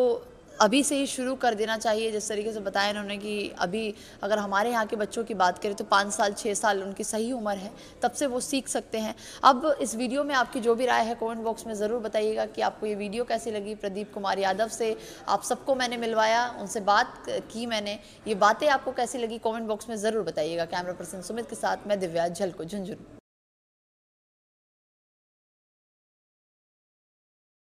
अभी 0.59 0.83
से 0.83 0.95
ही 0.95 1.05
शुरू 1.07 1.33
कर 1.37 1.53
देना 1.55 1.77
चाहिए। 1.77 2.11
जिस 2.11 2.27
तरीके 2.29 2.51
से 2.51 2.59
बताया 2.61 2.89
इन्होंने 2.89 3.17
कि 3.17 3.53
अभी 3.59 3.93
अगर 4.23 4.39
हमारे 4.39 4.71
यहाँ 4.71 4.85
के 4.85 4.95
बच्चों 4.95 5.23
की 5.23 5.33
बात 5.35 5.59
करें 5.59 5.75
तो 5.75 5.83
पाँच 5.85 6.13
साल 6.13 6.33
छः 6.33 6.53
साल 6.55 6.83
उनकी 6.83 7.03
सही 7.05 7.31
उम्र 7.33 7.55
है, 7.55 7.71
तब 8.01 8.11
से 8.11 8.27
वो 8.27 8.39
सीख 8.41 8.67
सकते 8.67 8.97
हैं। 8.97 9.15
अब 9.43 9.75
इस 9.81 9.95
वीडियो 9.95 10.23
में 10.23 10.35
आपकी 10.35 10.59
जो 10.61 10.75
भी 10.75 10.85
राय 10.85 11.03
है 11.05 11.15
कमेंट 11.15 11.43
बॉक्स 11.43 11.67
में 11.67 11.73
ज़रूर 11.75 11.99
बताइएगा 12.01 12.45
कि 12.47 12.61
आपको 12.63 12.85
ये 12.85 12.95
वीडियो 12.95 13.23
कैसी 13.25 13.51
लगी। 13.51 13.75
प्रदीप 13.77 14.13
कुमार 14.13 14.39
यादव 14.39 14.67
से 14.69 14.95
आप 15.27 15.43
सबको 15.43 15.75
मैंने 15.75 15.97
मिलवाया, 15.97 16.47
उनसे 16.59 16.79
बात 16.81 17.25
की 17.51 17.65
मैंने। 17.65 17.99
ये 18.27 18.35
बातें 18.37 18.67
आपको 18.69 18.91
कैसी 18.93 19.17
लगी 19.17 19.37
कॉमेंट 19.39 19.67
बॉक्स 19.67 19.89
में 19.89 19.95
ज़रूर 19.97 20.23
बताइएगा। 20.23 20.65
कैमरा 20.67 20.93
पर्सन 20.93 21.21
सुमित 21.23 21.49
के 21.49 21.55
साथ 21.55 21.87
मैं 21.87 21.99
दिव्या 21.99 22.27
झलको, 22.29 22.63
झुंझुनू। 22.65 23.14